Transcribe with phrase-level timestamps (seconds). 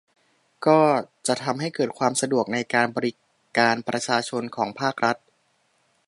[0.67, 0.79] ก็
[1.27, 3.11] จะทำให้เกิดความสะดวกในการบริ
[3.57, 5.17] การประชาชนของภาครัฐ